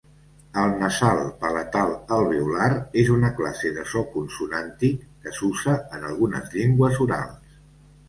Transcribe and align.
El 0.61 0.71
nasal 0.77 1.21
palatal 1.43 1.91
alveolar 2.17 2.71
és 3.03 3.13
una 3.17 3.31
classe 3.43 3.73
de 3.77 3.87
so 3.93 4.05
consonàntic 4.17 4.99
que 5.29 5.39
s'usa 5.41 5.81
en 6.01 6.11
algunes 6.13 6.53
llengües 6.59 7.03
orals. 7.11 7.59